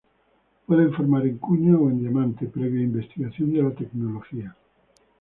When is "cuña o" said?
1.37-1.87